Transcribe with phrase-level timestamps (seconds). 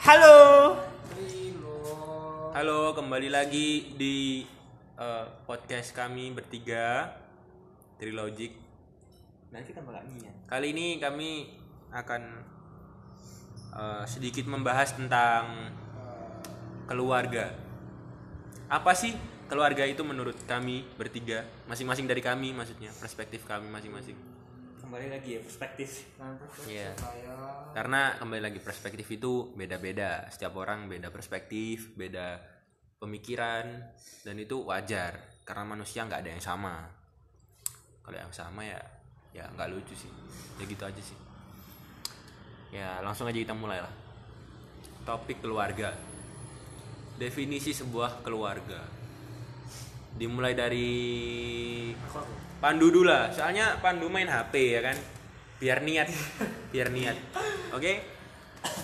[0.00, 0.80] Halo.
[2.56, 4.48] Halo, kembali lagi di
[4.96, 7.12] eh, podcast kami bertiga
[8.00, 8.56] Trilogic.
[9.52, 10.32] Nanti tambah lagi ya.
[10.48, 11.52] Kali ini kami
[11.92, 12.22] akan
[13.76, 15.68] eh, sedikit membahas tentang
[16.88, 17.52] keluarga.
[18.72, 19.12] Apa sih
[19.52, 21.44] keluarga itu menurut kami bertiga?
[21.68, 24.16] Masing-masing dari kami maksudnya, perspektif kami masing-masing.
[24.90, 26.10] Kembali lagi ya perspektif.
[26.66, 26.90] Iya.
[27.78, 30.26] Karena kembali lagi perspektif itu beda-beda.
[30.34, 32.42] Setiap orang beda perspektif, beda
[32.98, 33.86] pemikiran
[34.26, 35.14] dan itu wajar
[35.46, 36.90] karena manusia nggak ada yang sama.
[38.02, 38.82] Kalau yang sama ya
[39.30, 40.10] ya nggak lucu sih.
[40.58, 41.18] Ya gitu aja sih.
[42.74, 43.94] Ya langsung aja kita mulai lah.
[45.06, 45.94] Topik keluarga.
[47.14, 48.82] Definisi sebuah keluarga.
[50.18, 50.90] Dimulai dari
[52.60, 54.96] Pandu dulu lah, soalnya Pandu main HP ya kan,
[55.56, 56.12] biar niat,
[56.68, 57.16] biar niat,
[57.72, 57.92] oke?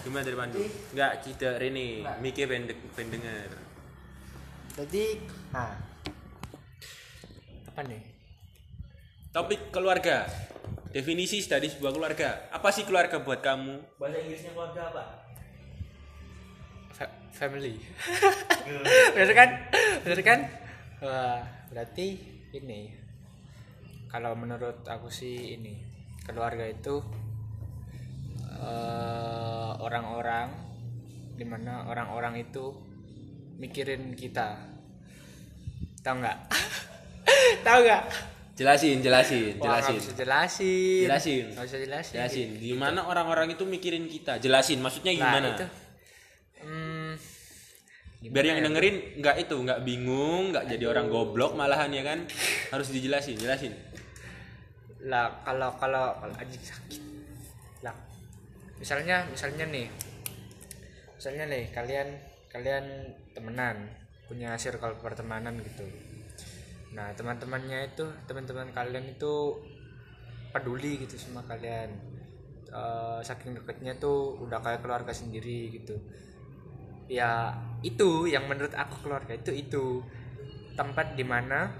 [0.00, 0.64] Gimana dari Pandu?
[0.96, 3.52] Enggak, kita ini, Miki pengen, pengen denger.
[4.80, 5.04] Jadi,
[5.52, 5.76] nah,
[7.68, 8.00] apa nih?
[9.36, 10.24] Topik keluarga,
[10.96, 12.48] definisi dari sebuah keluarga.
[12.48, 14.00] Apa sih keluarga buat kamu?
[14.00, 15.04] Bahasa Inggrisnya keluarga apa?
[16.96, 17.76] Fa- family.
[19.12, 19.48] Bener kan?
[20.00, 20.40] Bener kan?
[21.04, 22.16] Wah, berarti
[22.56, 23.04] ini.
[24.16, 25.76] Kalau menurut aku sih ini
[26.24, 27.04] keluarga itu
[28.48, 30.48] eh, orang-orang
[31.36, 32.72] di mana orang-orang itu
[33.60, 34.56] mikirin kita.
[36.00, 36.38] Tahu nggak?
[37.68, 38.02] Tahu nggak?
[38.56, 40.00] Jelasin, jelasin, Wah, jelasin.
[40.00, 41.04] bisa jelasin.
[41.04, 41.44] Jelasin.
[41.52, 42.14] Nggak bisa jelasin.
[42.16, 44.40] Jelasin, gimana orang-orang itu mikirin kita?
[44.40, 45.48] Jelasin, maksudnya Nah, gimana?
[45.52, 45.66] itu.
[46.64, 47.12] Hmm,
[48.32, 52.24] Biar yang dengerin nggak itu, nggak bingung, nggak jadi orang goblok malahan ya kan?
[52.72, 53.76] Harus dijelasin, jelasin.
[55.06, 57.02] Lah kalau kalau kalau anjing sakit.
[57.86, 57.94] Lah
[58.76, 59.86] misalnya misalnya nih
[61.16, 62.08] misalnya nih kalian
[62.50, 62.84] kalian
[63.32, 63.88] temenan
[64.26, 65.86] punya circle pertemanan gitu.
[66.92, 69.62] Nah teman-temannya itu teman-teman kalian itu
[70.50, 72.16] peduli gitu sama kalian.
[72.66, 75.94] Eh, saking deketnya tuh udah kayak keluarga sendiri gitu.
[77.06, 77.54] Ya
[77.86, 80.02] itu yang menurut aku keluarga itu itu
[80.74, 81.70] tempat di mana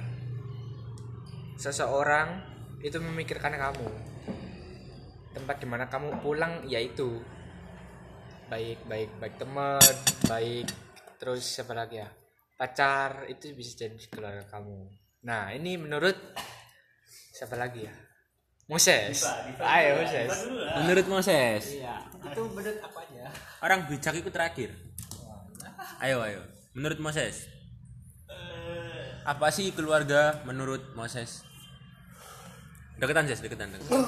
[1.59, 3.88] seseorang itu memikirkan kamu.
[5.37, 7.20] Tempat di mana kamu pulang yaitu
[8.47, 9.82] baik baik baik teman
[10.31, 10.66] baik
[11.20, 12.09] terus siapa lagi ya?
[12.56, 14.88] Pacar itu bisa jadi keluarga kamu.
[15.28, 16.16] Nah ini menurut
[17.36, 17.94] siapa lagi ya?
[18.66, 19.22] Moses.
[19.62, 20.31] Ayo Moses.
[20.82, 22.03] Menurut Moses, iya.
[22.19, 23.31] Itu menurut apa aja?
[23.62, 24.75] Orang bijak itu terakhir.
[26.03, 26.42] Ayo, ayo.
[26.75, 27.47] Menurut Moses,
[29.22, 31.47] apa sih keluarga menurut Moses?
[32.97, 34.01] Deketan, Ses, deketan, deketan.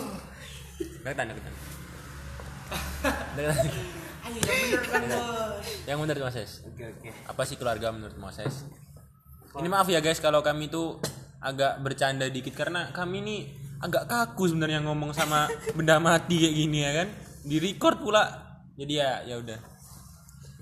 [1.05, 1.55] Deketan, deketan.
[3.37, 3.67] Deketan.
[5.85, 6.51] Yang menurut Moses.
[6.65, 7.09] Oke oke.
[7.29, 8.65] Apa sih keluarga menurut Moses?
[9.57, 11.01] Ini maaf ya guys kalau kami tuh
[11.41, 13.37] agak bercanda dikit karena kami ini
[13.81, 17.09] agak kaku sebenarnya ngomong sama benda mati kayak gini ya kan.
[17.45, 18.25] Di record pula.
[18.77, 19.59] Jadi ya ya udah.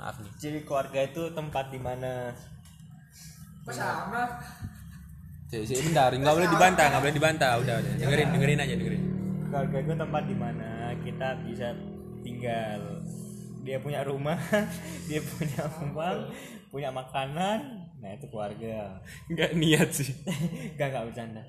[0.03, 0.33] Maaf nih.
[0.39, 2.35] Jadi keluarga itu tempat di mana
[3.67, 4.31] sama
[5.65, 9.03] Sih, sih, bentar, nggak boleh dibantah, nggak boleh dibantah, udah, udah, dengerin, dengerin aja, dengerin.
[9.49, 11.73] keluarga itu tempat di mana kita bisa
[12.21, 12.81] tinggal.
[13.65, 14.37] Dia punya rumah,
[15.09, 16.19] dia punya uang,
[16.69, 17.89] punya makanan.
[18.05, 19.01] Nah itu keluarga.
[19.33, 20.13] Nggak niat sih.
[20.77, 21.41] Gak gak bercanda.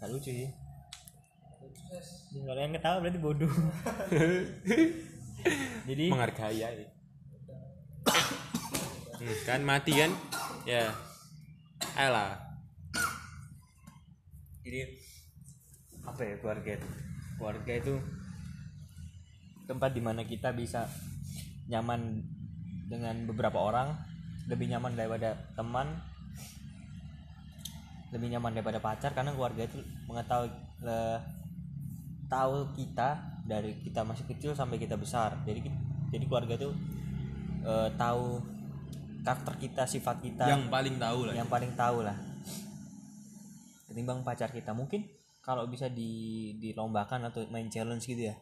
[0.00, 0.48] Gak lucu sih.
[2.30, 3.50] Kalau yang ketawa berarti bodoh.
[5.88, 6.68] Jadi Menghargai ya.
[9.20, 10.10] Hmm, kan mati kan?
[10.64, 10.88] Ya.
[11.94, 12.49] Ayolah.
[14.60, 14.80] Jadi
[16.04, 16.88] apa ya keluarga itu?
[17.40, 17.94] Keluarga itu
[19.64, 20.90] tempat di mana kita bisa
[21.70, 22.20] nyaman
[22.90, 23.94] dengan beberapa orang
[24.50, 25.86] lebih nyaman daripada teman
[28.10, 29.78] lebih nyaman daripada pacar karena keluarga itu
[30.10, 30.50] mengetahui
[30.82, 31.22] le-
[32.26, 35.38] tahu kita dari kita masih kecil sampai kita besar.
[35.46, 35.70] Jadi
[36.10, 36.74] jadi keluarga itu
[37.62, 38.42] eh, tahu
[39.22, 40.50] karakter kita sifat kita.
[40.50, 41.34] Yang paling tahu lah.
[41.38, 42.29] yang paling tahu lah
[43.90, 44.70] ketimbang pacar kita.
[44.70, 45.10] Mungkin
[45.42, 48.36] kalau bisa di dilombakan atau main challenge gitu ya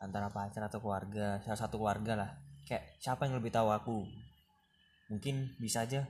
[0.00, 2.30] antara pacar atau keluarga salah satu keluarga lah.
[2.64, 4.08] Kayak siapa yang lebih tahu aku?
[5.12, 6.08] Mungkin bisa aja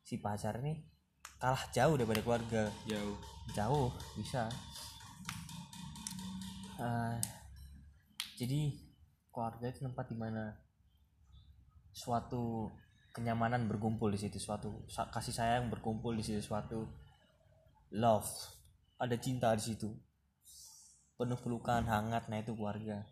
[0.00, 0.80] si pacar ini
[1.36, 2.72] kalah jauh daripada keluarga.
[2.88, 3.16] Jauh.
[3.52, 4.48] jauh bisa.
[6.80, 7.16] Eh,
[8.40, 8.72] jadi
[9.28, 10.56] keluarga itu tempat di mana
[11.92, 12.72] suatu
[13.12, 16.88] kenyamanan berkumpul di situ suatu kasih sayang berkumpul di situ suatu
[17.92, 18.28] love.
[18.96, 19.92] Ada cinta di situ.
[21.20, 22.26] Penuh pelukan hangat.
[22.32, 23.04] Nah itu keluarga.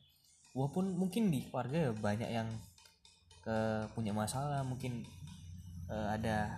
[0.56, 2.48] Walaupun mungkin di keluarga ya banyak yang
[3.46, 4.64] eh, punya masalah.
[4.64, 5.04] Mungkin
[5.92, 6.48] eh, ada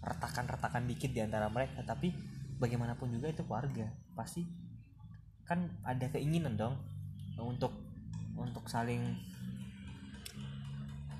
[0.00, 1.82] retakan-retakan dikit di antara mereka.
[1.82, 2.14] Tapi
[2.56, 3.90] bagaimanapun juga itu keluarga.
[4.14, 4.46] Pasti
[5.46, 6.74] kan ada keinginan dong
[7.38, 7.70] untuk
[8.36, 9.02] untuk saling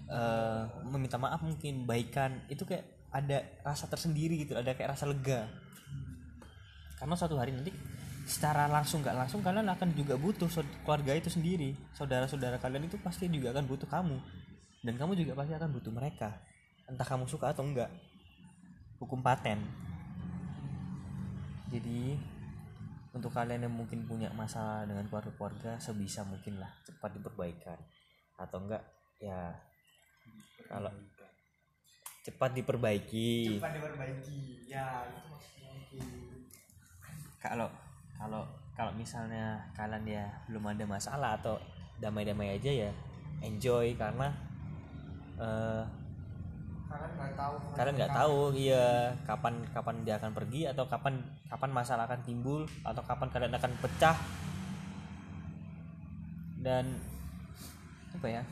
[0.09, 2.47] eh, meminta maaf mungkin baikan.
[2.47, 4.55] Itu kayak ada rasa tersendiri gitu.
[4.55, 5.66] Ada kayak rasa lega
[6.97, 7.73] karena suatu hari nanti
[8.27, 10.51] secara langsung nggak langsung kalian akan juga butuh
[10.83, 11.79] keluarga itu sendiri.
[11.95, 14.19] Saudara-saudara kalian itu pasti juga akan butuh kamu.
[14.83, 16.35] Dan kamu juga pasti akan butuh mereka.
[16.91, 17.89] Entah kamu suka atau enggak
[18.99, 19.63] hukum paten.
[21.71, 22.19] Jadi
[23.15, 27.79] untuk kalian yang mungkin punya masalah dengan keluarga-keluarga sebisa mungkin lah cepat diperbaikan.
[28.41, 28.83] Atau enggak
[29.23, 29.55] ya
[30.67, 30.91] kalau
[32.27, 33.63] cepat diperbaiki.
[33.63, 34.67] Cepat diperbaiki.
[34.67, 36.26] Ya, itu maksudnya.
[37.41, 37.69] Kalau
[38.17, 38.43] kalau
[38.77, 41.57] kalau misalnya kalian ya belum ada masalah atau
[42.01, 42.91] damai-damai aja ya
[43.41, 44.29] enjoy karena
[45.41, 45.85] eh,
[46.87, 47.55] Kalian nggak tahu.
[47.75, 48.87] kalian nggak tahu iya
[49.27, 51.19] kapan kapan dia akan pergi atau kapan
[51.51, 54.17] kapan masalah akan timbul atau kapan kalian akan pecah
[56.63, 56.87] dan
[58.17, 58.43] apa ya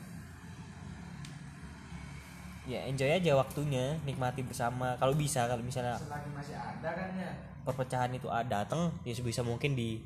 [2.65, 4.97] ya enjoy aja waktunya nikmati bersama.
[4.97, 7.31] Kalau bisa kalau misalnya Selagi masih ada kan ya.
[7.61, 10.01] perpecahan itu ada datang ya sebisa mungkin di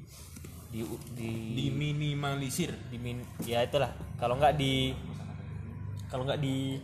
[0.70, 0.84] di
[1.16, 2.76] di diminimalisir.
[2.92, 3.90] Di min ya itulah.
[4.20, 4.92] Kalau nggak di
[6.12, 6.78] kalau nggak di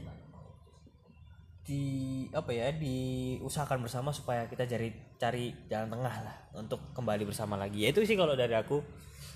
[1.66, 1.82] di
[2.30, 7.84] apa ya diusahakan bersama supaya kita cari cari jalan tengah lah untuk kembali bersama lagi.
[7.84, 8.80] Ya itu sih kalau dari aku.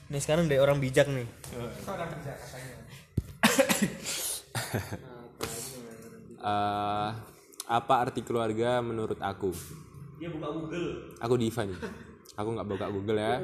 [0.10, 1.28] Nih sekarang dari orang bijak nih.
[1.54, 2.34] Udah bisa katanya.
[6.40, 7.10] Eh,
[7.70, 9.52] apa arti keluarga menurut aku?
[10.18, 11.16] Dia buka Google.
[11.20, 11.80] Aku Diva nih.
[12.40, 13.36] Aku nggak buka Google ya.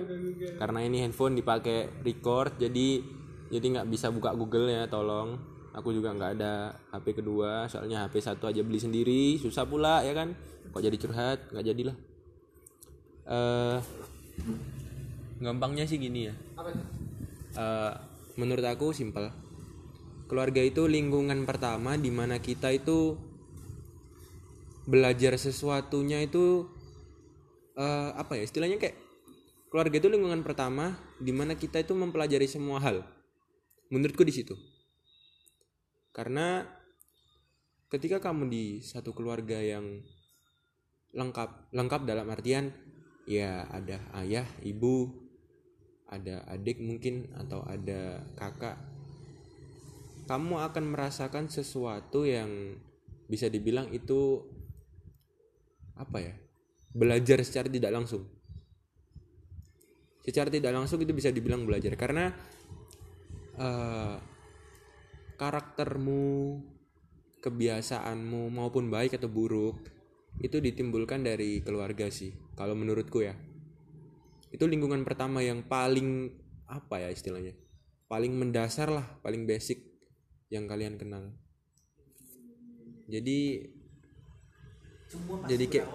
[0.56, 3.04] Karena ini handphone dipakai record jadi
[3.52, 5.36] jadi nggak bisa buka Google ya tolong.
[5.76, 9.36] Aku juga nggak ada HP kedua soalnya HP satu aja beli sendiri.
[9.38, 10.32] Susah pula ya kan?
[10.72, 11.52] Kok jadi curhat?
[11.52, 11.98] Nggak jadilah.
[13.28, 13.78] Eh
[15.44, 16.34] gampangnya sih gini ya?
[17.56, 17.94] Eh,
[18.40, 19.32] menurut aku simpel
[20.26, 23.18] keluarga itu lingkungan pertama di mana kita itu
[24.86, 26.70] belajar sesuatunya itu
[27.78, 28.98] eh, apa ya istilahnya kayak
[29.70, 33.04] keluarga itu lingkungan pertama di mana kita itu mempelajari semua hal.
[33.92, 34.56] Menurutku di situ.
[36.16, 36.64] Karena
[37.92, 40.00] ketika kamu di satu keluarga yang
[41.16, 42.72] lengkap lengkap dalam artian
[43.28, 45.12] ya ada ayah ibu
[46.08, 48.95] ada adik mungkin atau ada kakak
[50.26, 52.78] kamu akan merasakan sesuatu yang
[53.26, 54.42] bisa dibilang itu
[55.98, 56.34] apa ya
[56.92, 58.26] belajar secara tidak langsung.
[60.26, 61.94] Secara tidak langsung itu bisa dibilang belajar.
[61.94, 62.34] Karena
[63.58, 64.18] eh,
[65.38, 66.24] karaktermu
[67.40, 69.78] kebiasaanmu maupun baik atau buruk
[70.42, 73.38] itu ditimbulkan dari keluarga sih kalau menurutku ya.
[74.50, 76.34] Itu lingkungan pertama yang paling
[76.66, 77.54] apa ya istilahnya
[78.10, 79.95] paling mendasar lah paling basic
[80.56, 81.36] yang kalian kenal.
[83.12, 83.40] Jadi
[85.46, 85.88] jadi kayak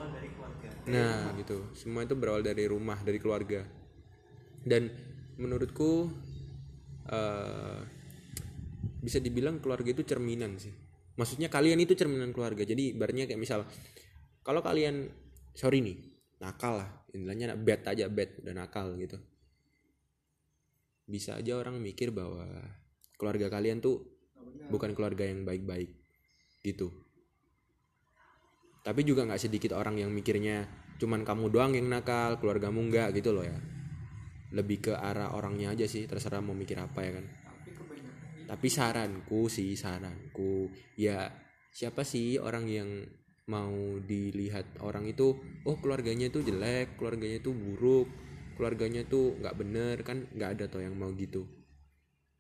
[0.89, 1.73] nah gitu.
[1.75, 3.65] Semua itu berawal dari rumah dari keluarga.
[4.61, 4.93] Dan
[5.41, 6.13] menurutku
[7.09, 7.81] eh,
[9.01, 10.73] bisa dibilang keluarga itu cerminan sih.
[11.17, 12.63] Maksudnya kalian itu cerminan keluarga.
[12.63, 13.65] Jadi ibaratnya kayak misal
[14.45, 15.09] kalau kalian
[15.57, 15.97] sorry nih
[16.41, 16.91] nakal lah.
[17.11, 19.19] Istilahnya bad aja bad udah nakal gitu.
[21.11, 22.47] Bisa aja orang mikir bahwa
[23.19, 24.20] keluarga kalian tuh
[24.71, 25.91] bukan keluarga yang baik-baik
[26.63, 26.93] gitu.
[28.81, 30.65] Tapi juga nggak sedikit orang yang mikirnya
[30.97, 33.57] cuman kamu doang yang nakal keluargamu enggak gitu loh ya.
[34.57, 37.27] Lebih ke arah orangnya aja sih terserah mau mikir apa ya kan.
[38.49, 41.29] Tapi saranku sih saranku ya
[41.71, 42.91] siapa sih orang yang
[43.47, 48.07] mau dilihat orang itu oh keluarganya itu jelek keluarganya itu buruk
[48.55, 51.47] keluarganya tuh nggak bener kan nggak ada toh yang mau gitu.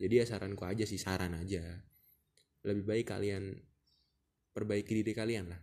[0.00, 1.89] Jadi ya saranku aja sih saran aja
[2.64, 3.56] lebih baik kalian
[4.52, 5.60] perbaiki diri kalian lah.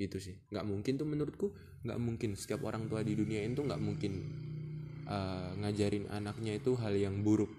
[0.00, 0.34] Itu sih.
[0.50, 1.46] Nggak mungkin tuh menurutku
[1.84, 2.30] nggak mungkin.
[2.38, 4.12] Setiap orang tua di dunia itu nggak mungkin
[5.06, 7.50] eh, ngajarin anaknya itu hal yang buruk.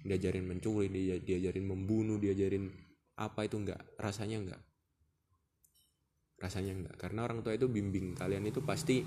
[0.00, 2.72] Diajarin mencuri dia diajarin membunuh diajarin
[3.20, 4.62] apa itu enggak rasanya enggak
[6.40, 9.04] rasanya enggak karena orang tua itu bimbing kalian itu pasti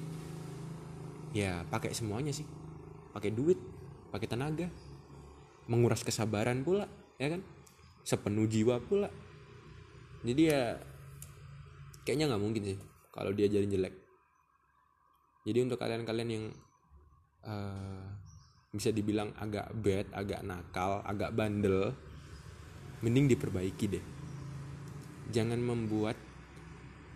[1.33, 2.45] ya pakai semuanya sih.
[3.10, 3.57] Pakai duit
[4.13, 4.69] pakai tenaga.
[5.65, 6.86] Menguras kesabaran pula
[7.17, 7.41] ya kan?
[8.03, 9.10] Sepenuh jiwa pula.
[10.24, 10.79] Jadi ya
[12.08, 12.77] kayaknya nggak mungkin sih
[13.12, 13.96] kalau diajarin jelek.
[15.43, 16.46] Jadi untuk kalian-kalian yang
[17.43, 18.05] eh,
[18.74, 21.93] bisa dibilang agak bad agak nakal agak bandel
[23.03, 24.05] mending diperbaiki deh.
[25.29, 26.15] Jangan membuat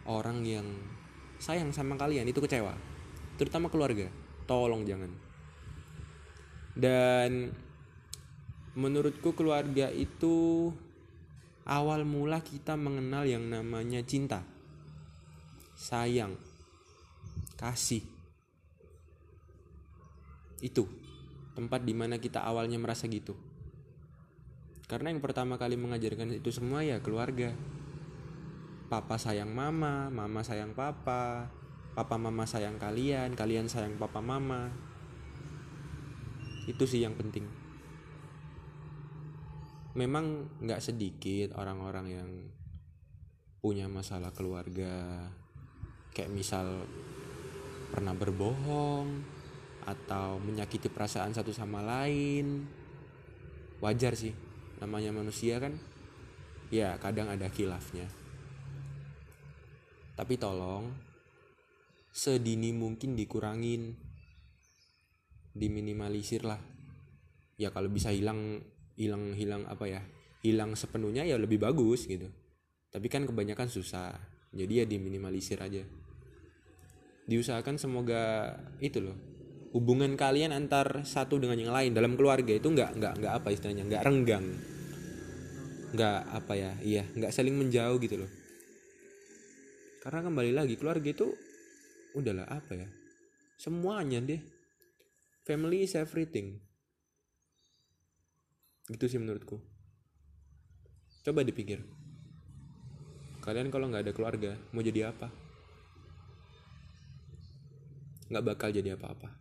[0.08, 0.68] orang yang
[1.40, 2.76] sayang sama kalian itu kecewa.
[3.40, 4.10] Terutama keluarga.
[4.48, 5.12] Tolong jangan.
[6.78, 7.52] Dan
[8.78, 10.70] menurutku keluarga itu
[11.66, 14.46] awal mula kita mengenal yang namanya cinta
[15.74, 16.38] sayang
[17.58, 18.06] kasih.
[20.62, 20.86] Itu
[21.58, 23.34] tempat di mana kita awalnya merasa gitu.
[24.86, 27.58] Karena yang pertama kali mengajarkan itu semua ya keluarga.
[28.94, 31.50] Papa sayang mama mama sayang papa
[31.98, 34.70] papa mama sayang kalian kalian sayang papa mama.
[36.70, 37.67] Itu sih yang penting
[39.98, 42.30] memang nggak sedikit orang-orang yang
[43.58, 45.26] punya masalah keluarga.
[46.14, 46.86] Kayak misal
[47.92, 49.26] pernah berbohong
[49.90, 52.70] atau menyakiti perasaan satu sama lain.
[53.82, 55.74] Wajar sih namanya manusia kan
[56.70, 58.06] ya kadang ada kilafnya
[60.14, 60.94] tapi tolong
[62.14, 63.98] sedini mungkin dikurangin
[65.58, 66.62] diminimalisir lah
[67.58, 68.62] ya kalau bisa hilang
[68.98, 70.02] hilang hilang apa ya
[70.42, 72.28] hilang sepenuhnya ya lebih bagus gitu.
[72.90, 74.18] Tapi kan kebanyakan susah
[74.50, 75.86] jadi ya diminimalisir aja.
[77.30, 79.18] Diusahakan semoga itu loh
[79.76, 83.84] hubungan kalian antar satu dengan yang lain dalam keluarga itu nggak nggak nggak apa istilahnya
[83.86, 84.46] nggak renggang.
[85.94, 88.32] Nggak apa ya iya nggak saling menjauh gitu loh.
[90.02, 91.28] Karena kembali lagi keluarga itu
[92.18, 92.90] udahlah apa ya
[93.62, 94.42] semuanya deh.
[95.46, 96.67] Family is everything
[98.88, 99.60] gitu sih menurutku.
[101.28, 101.84] Coba dipikir.
[103.44, 105.28] Kalian kalau nggak ada keluarga mau jadi apa?
[108.32, 109.32] Nggak bakal jadi apa-apa.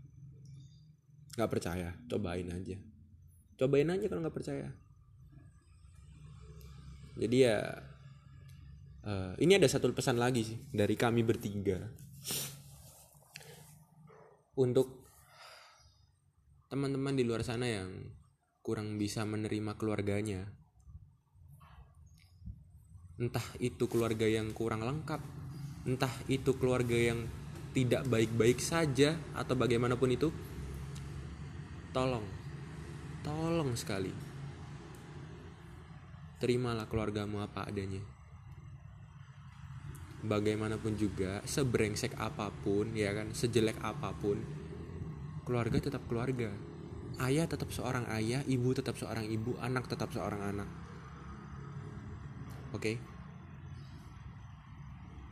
[1.39, 2.79] Nggak percaya cobain aja.
[3.59, 4.69] Cobain aja kalau nggak percaya.
[7.17, 7.59] Jadi ya
[9.07, 11.81] uh, ini ada satu pesan lagi sih dari kami bertiga.
[14.57, 15.07] Untuk
[16.67, 17.91] teman-teman di luar sana yang
[18.67, 20.43] kurang bisa menerima keluarganya.
[23.15, 25.23] Entah itu keluarga yang kurang lengkap
[25.87, 27.31] entah itu keluarga yang
[27.71, 30.35] tidak baik-baik saja atau bagaimanapun itu
[31.95, 32.27] tolong
[33.23, 34.11] tolong sekali.
[36.43, 38.03] Terimalah keluargamu apa adanya.
[40.27, 44.43] Bagaimanapun juga sebrengsek apa pun ya kan sejelek apa pun
[45.47, 46.51] keluarga tetap keluarga
[47.25, 50.69] ayah tetap seorang ayah ibu tetap seorang ibu anak tetap seorang anak.
[52.77, 52.81] Oke?
[52.81, 52.97] Okay?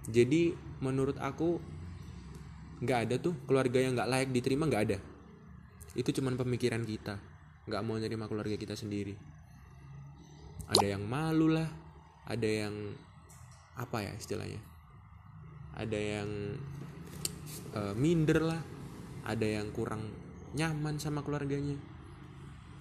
[0.04, 0.52] jadi
[0.84, 1.60] menurut aku
[2.84, 4.98] nggak ada tuh keluarga yang nggak layak diterima nggak ada.
[5.96, 7.16] Itu cuman pemikiran kita.
[7.64, 9.16] Nggak mau nerima keluarga kita sendiri.
[10.68, 11.68] Ada yang malu lah
[12.28, 12.92] ada yang
[13.80, 14.60] apa ya istilahnya?
[15.74, 16.28] Ada yang
[17.72, 18.60] uh, minder lah
[19.24, 20.04] ada yang kurang
[20.54, 21.76] nyaman sama keluarganya.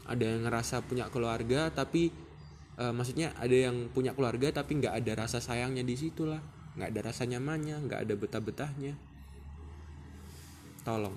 [0.06, 2.14] Ada yang ngerasa punya keluarga tapi
[2.78, 6.40] uh, maksudnya ada yang punya keluarga tapi nggak ada rasa sayangnya di situ lah.
[6.78, 8.94] Nggak ada rasa nyamannya nggak ada betah betahnya
[10.84, 11.16] tolong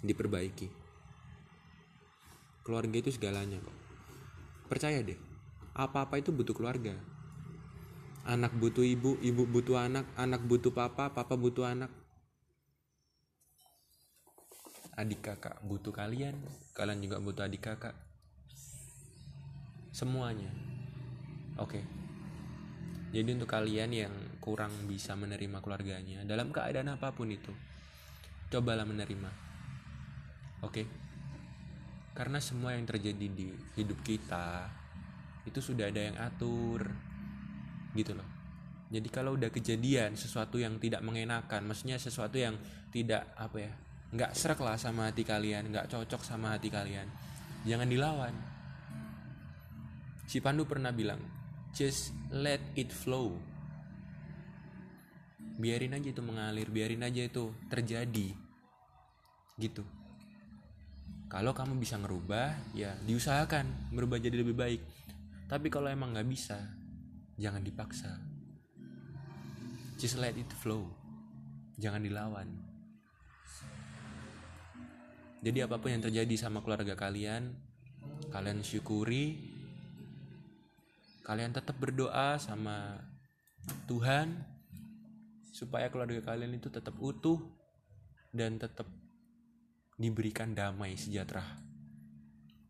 [0.00, 0.70] diperbaiki.
[2.62, 3.76] Keluarga itu segalanya kok.
[4.70, 5.18] Percaya deh
[5.72, 6.94] apa apa itu butuh keluarga.
[8.22, 11.90] Anak butuh ibu ibu butuh anak anak butuh papa papa butuh anak
[14.96, 15.60] adik kakak.
[15.64, 16.36] Butuh kalian
[16.76, 17.96] kalian juga butuh adik kakak.
[19.92, 20.48] Semuanya.
[21.60, 21.80] Oke.
[21.80, 21.84] Okay.
[23.12, 27.52] jadi untuk kalian yang kurang bisa menerima keluarganya dalam keadaan apa pun itu
[28.48, 29.28] cobalah menerima.
[30.64, 30.72] Oke?
[30.80, 30.86] Okay?
[32.12, 34.68] karena semua yang terjadi di hidup kita
[35.48, 36.92] itu sudah ada yang atur.
[37.96, 38.28] Gitu loh.
[38.92, 42.60] Jadi kalau udah kejadian sesuatu yang tidak mengenakan maksudnya sesuatu yang
[42.92, 43.72] tidak apa ya
[44.12, 47.08] nggak serak lah sama hati kalian nggak cocok sama hati kalian.
[47.64, 48.34] Jangan dilawan.
[50.28, 51.20] Si Pandu pernah bilang
[51.72, 53.32] just let it flow.
[55.56, 58.36] Biarin aja itu mengalir biarin aja itu terjadi.
[59.56, 59.84] Gitu.
[61.32, 64.82] Kalau kamu bisa ngerubah ya diusahakan berubah jadi lebih baik.
[65.48, 66.60] Tapi kalau emang nggak bisa
[67.40, 68.12] jangan dipaksa.
[69.96, 70.84] Just let it flow.
[71.80, 72.71] Jangan dilawan
[75.42, 77.50] jadi apa pun yang terjadi sama keluarga kalian
[78.32, 79.50] kalian syukuri.
[81.22, 82.98] Kalian tetap berdoa sama
[83.86, 84.42] Tuhan
[85.54, 87.38] supaya keluarga kalian itu tetap utuh
[88.34, 88.90] dan tetap
[89.94, 91.46] diberikan damai sejahtera.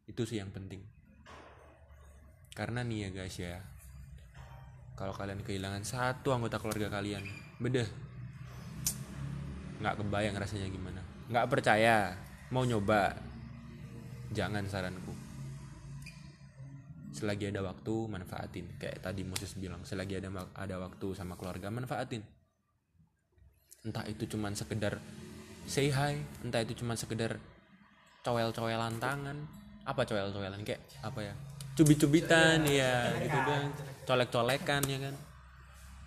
[0.05, 0.85] Itu sih yang penting.
[2.52, 3.57] Karena nih ya guys ya
[4.93, 7.25] kalau kalian kehilangan satu anggota keluarga kalian
[7.57, 7.88] beda
[9.81, 11.00] nggak kebayang rasanya gimana.
[11.33, 12.12] Nggak percaya
[12.53, 13.17] mau nyoba?
[14.37, 15.17] Jangan saranku.
[17.17, 18.77] Selagi ada waktu manfaatin.
[18.77, 22.21] Kayak tadi Moses bilang selagi ada ada waktu sama keluarga manfaatin.
[23.83, 25.01] Entah itu cuman sekedar
[25.65, 27.41] say hi entah itu cuman sekedar
[28.21, 29.37] cowel-cowelan tangan.
[29.89, 30.61] Apa cowel-cowelan?
[30.63, 31.35] Kayak apa ya?
[31.73, 33.73] Cubit-cubitan ya gitu doang
[34.05, 35.17] colek-colekan ya kan.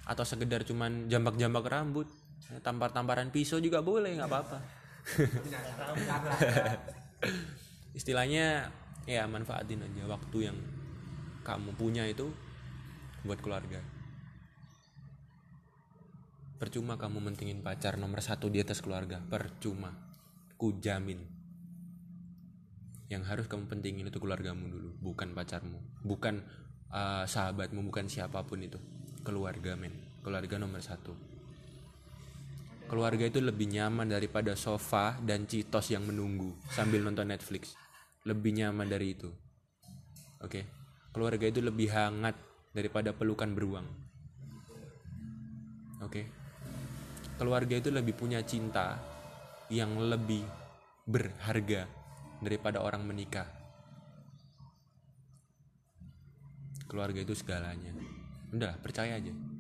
[0.06, 2.06] Atau sekedar cuman jambak-jambak rambut.
[2.62, 4.75] Tampar-tamparan pisau juga boleh nggak apa-apa
[7.98, 8.74] istilahnya
[9.06, 10.58] ya manfaatin aja waktu yang
[11.46, 12.34] kamu punya itu
[13.22, 13.82] buat keluarga.
[16.56, 19.22] Percuma kamu mentingin pacar nomor satu di atas keluarga.
[19.22, 19.94] Percuma.
[20.58, 21.22] Ku jamin.
[23.12, 25.78] Yang harus kamu pentingin itu keluargamu dulu bukan pacarmu.
[26.02, 26.42] Bukan
[26.90, 28.82] uh, sahabatmu bukan siapa pun itu.
[29.22, 29.94] Keluarga men.
[30.26, 31.35] Keluarga nomor satu
[32.86, 37.74] keluarga itu lebih nyaman daripada sofa dan citos yang menunggu sambil nonton Netflix.
[38.26, 39.30] Lebih nyaman dari itu.
[40.42, 40.62] Oke?
[40.62, 40.64] Okay?
[41.16, 42.36] keluarga itu lebih hangat
[42.76, 43.88] daripada pelukan beruang.
[46.04, 46.12] Oke?
[46.12, 46.26] Okay?
[47.36, 48.96] keluarga itu lebih punya cinta
[49.68, 50.44] yang lebih
[51.04, 51.88] berharga
[52.40, 53.48] daripada orang menikah.
[56.88, 57.92] Keluarga itu segalanya.
[58.56, 59.55] Udah percaya aja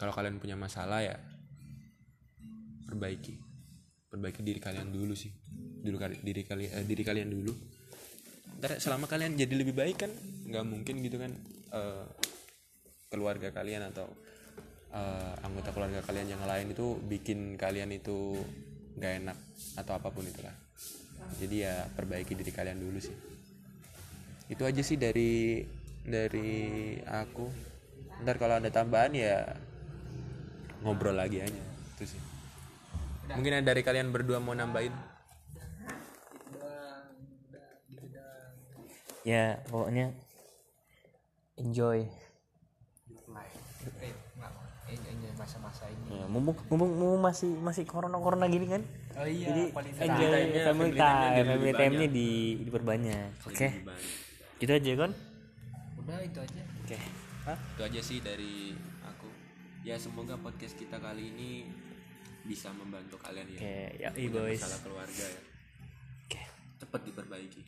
[0.00, 1.20] kalau kalian punya masalah ya
[2.88, 3.36] perbaiki.
[4.08, 5.28] Perbaiki diri kalian dulu sih.
[5.84, 7.52] Dulu diri kalian eh, diri kalian dulu.
[8.56, 10.12] Ntar selama kalian jadi lebih baik kan
[10.48, 11.36] nggak mungkin gitu kan
[11.76, 12.08] uh,
[13.12, 14.08] keluarga kalian atau
[14.96, 18.40] uh, anggota keluarga kalian yang lain itu bikin kalian itu
[18.96, 19.38] nggak enak
[19.76, 20.56] atau apa pun itulah.
[21.36, 23.14] Jadi ya perbaiki diri kalian dulu sih.
[24.48, 25.60] Itu aja sih dari
[26.02, 27.46] dari aku.
[28.24, 29.44] Ntar kalau ada tambahan ya
[30.82, 31.62] ngobrol lagi aja.
[31.96, 32.20] Itu sih.
[33.30, 34.92] Mungkin ada dari kalian berdua mau nambahin?
[39.22, 40.16] Ya pokoknya
[41.60, 42.08] enjoy.
[45.40, 46.20] Masa-masa ini.
[46.20, 48.84] Ya, mumpung, mumpung, mumpung masih masih corona corona gini kan?
[49.16, 52.12] Oh iya jadi quality enjoy time-nya, family time time-nya family lebih time nya banyak.
[52.12, 52.28] di
[52.68, 53.28] diperbanyak.
[53.48, 53.68] Oke.
[53.68, 54.08] Lebih banyak.
[54.60, 55.10] gitu aja kan
[55.96, 56.62] udah itu aja.
[56.84, 56.98] Oke.
[57.56, 58.76] Itu aja sih dari
[59.80, 61.64] ya semoga podcast kita kali ini
[62.44, 63.60] bisa membantu kalian ya.
[63.60, 64.60] Oke ya punya boys.
[64.60, 65.40] masalah keluarga ya.
[66.26, 66.42] Oke.
[66.80, 67.62] Cepat diperbaiki.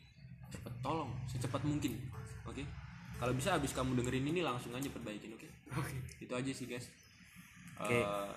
[0.53, 1.93] Cepat tolong secepat mungkin.
[2.45, 2.63] Oke?
[3.17, 5.47] Kalau bisa habis kamu dengerin ini langsung aja perbaikin oke?
[5.77, 5.97] Oke.
[6.21, 6.89] Itu aja sih guys.
[7.81, 7.97] Oke.
[8.01, 8.29] Eh,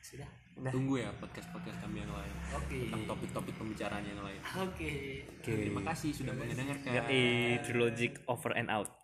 [0.00, 0.30] sudah?
[0.60, 0.76] Udah.
[0.76, 2.34] tunggu ya podcast podcast kami yang lain.
[2.52, 2.84] Oke.
[2.84, 4.40] tentang topik-topik pembicaraan yang lain.
[4.60, 4.92] Oke.
[5.40, 5.52] Oke.
[5.56, 6.92] terima kasih sudah mendengarkan.
[7.00, 8.99] Yoi, True Logic over and out